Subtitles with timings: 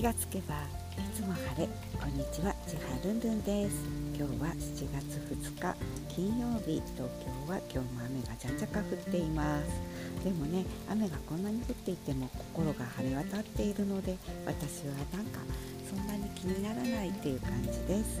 [0.00, 0.54] 気がつけば
[0.96, 1.68] いつも晴れ
[2.00, 3.84] こんにちは千葉ルンルンです。
[4.16, 5.76] 今日は7月2日
[6.08, 10.24] 金曜日東京は今日も雨がじゃんじゃか降っています。
[10.24, 14.16] でもね雨がこんなに降っていても心が晴れ渡っているので
[14.46, 15.40] 私はなんか
[15.86, 18.20] そんなに気にならないっていう感じです。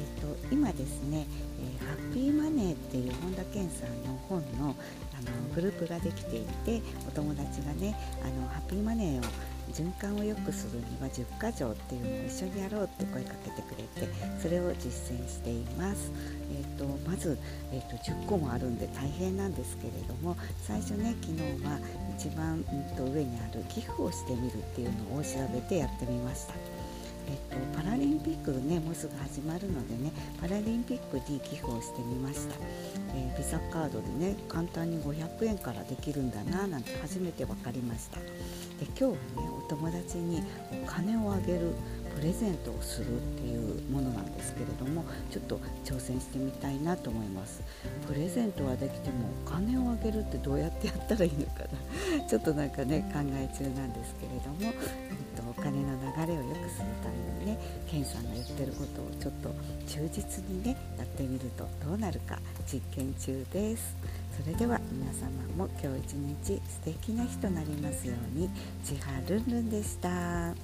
[0.00, 1.26] えーと、今ですね、
[1.60, 4.74] えー、ハッピーマネーっていう本田健さんの本の
[5.14, 9.22] あのグループができていてお友達がねあのハッピーマネーを
[9.70, 16.10] 循環を良くするには10か条っていうのを一緒にやろうって声かけてくれてそれを実践しています、
[16.52, 17.38] えーと、まず、
[17.72, 21.78] えーと、10個もあるんで大変なんですけれども最初ね昨日は
[22.18, 26.54] 一番、うんと、上にある寄付をしてみるっていうのを調べてやってみました。
[27.30, 30.10] えっと、パラリンピックねもうすぐ始まるのでね
[30.40, 32.56] パラリンピックに寄付をしてみました、
[33.14, 38.18] えー、ビザカードでね簡単に500円からできるんだななんて初めて分かりました。
[38.20, 39.16] で今日はね
[39.58, 40.42] お友達に
[40.82, 41.74] お金をあげる
[42.14, 47.62] プレゼントをするっていうものなんですけれどもちょっと挑戦してみたいなと思います。
[48.06, 51.64] プレゼントはできてもお金をあげるってどうやってやったらいいのか
[52.18, 52.24] な。
[52.26, 54.72] ちょっとなんかね考え中なんですけれども、
[57.90, 59.50] 健さんが言ってることをちょっと
[59.86, 62.38] 忠実にねやってみるとどうなるか
[62.72, 63.96] 実験中です
[64.40, 68.48] それでは皆様も今日一日素敵な日となりますように
[68.84, 70.54] 千葉ルンルンでした。